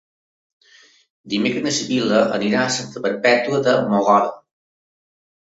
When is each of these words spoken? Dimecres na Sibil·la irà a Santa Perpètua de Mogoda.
Dimecres 1.33 1.63
na 1.67 1.73
Sibil·la 1.75 2.23
irà 2.47 2.63
a 2.63 2.73
Santa 2.79 3.05
Perpètua 3.05 3.63
de 3.69 3.79
Mogoda. 3.93 4.35